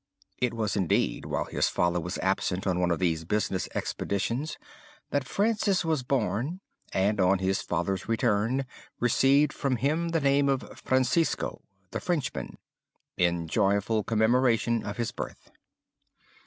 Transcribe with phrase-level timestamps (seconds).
[0.39, 4.57] It was indeed while his father was absent on one of these business expeditions
[5.11, 6.59] that Francis was born
[6.91, 8.65] and on his father's return
[8.99, 11.61] received from him the name of Francisco
[11.91, 12.57] the Frenchman
[13.15, 15.51] in joyful commemoration of his birth.